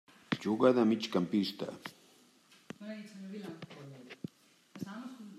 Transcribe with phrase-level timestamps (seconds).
[0.43, 1.67] Juga de migcampista.